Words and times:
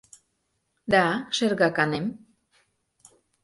—Да, 0.91 1.05
шергаканем. 1.35 2.05